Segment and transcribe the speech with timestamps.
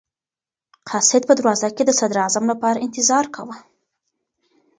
[0.89, 3.55] قاصد په دروازه کې د صدراعظم لپاره انتظار کاوه.